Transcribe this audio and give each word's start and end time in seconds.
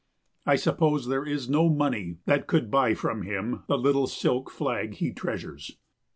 I 0.47 0.55
suppose 0.55 1.05
there 1.07 1.23
is 1.25 1.47
no 1.47 1.69
money 1.69 2.17
that 2.25 2.47
could 2.47 2.71
buy 2.71 2.95
from 2.95 3.21
him 3.21 3.61
the 3.67 3.77
little 3.77 4.07
silk 4.07 4.49
flag 4.49 4.95
he 4.95 5.13
treasures. 5.13 5.77